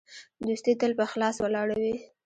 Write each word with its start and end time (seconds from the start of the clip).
دوستي 0.45 0.73
تل 0.79 0.91
په 0.97 1.03
اخلاص 1.07 1.35
ولاړه 1.39 1.75
وي. 1.81 1.93